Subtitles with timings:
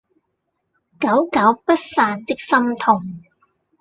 [0.99, 3.03] 久久不散的心痛